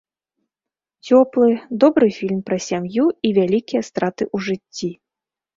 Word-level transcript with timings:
Цёплы, 1.09 1.49
добры 1.83 2.09
фільм 2.17 2.39
пра 2.47 2.57
сям'ю 2.71 3.05
і 3.29 3.35
вялікія 3.39 3.81
страты 3.89 4.23
ў 4.35 4.49
жыцці. 4.49 4.89